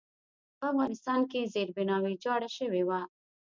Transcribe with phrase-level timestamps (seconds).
[0.57, 3.01] په افغانستان کې زېربنا ویجاړه شوې وه.